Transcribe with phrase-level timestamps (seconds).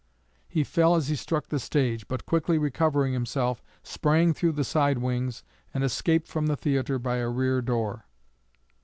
[0.49, 4.97] _"He fell as he struck the stage; but quickly recovering himself, sprang through the side
[4.97, 5.43] wings
[5.75, 8.07] and escaped from the theatre by a rear door.